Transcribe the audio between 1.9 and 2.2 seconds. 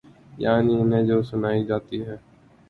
ہے۔